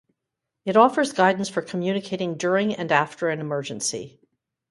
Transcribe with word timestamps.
It 0.65 0.77
offers 0.77 1.13
guidance 1.13 1.47
for 1.47 1.61
communicating 1.61 2.35
during 2.35 2.73
and 2.73 2.91
after 2.91 3.29
an 3.29 3.39
emergency. 3.39 4.19